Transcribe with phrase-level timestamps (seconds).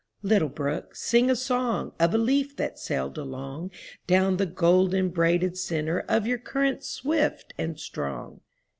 [0.23, 3.69] Little brook— sing a song Of a leaf that sailed along
[4.07, 8.41] Down the golden braided center of your current swift and strong.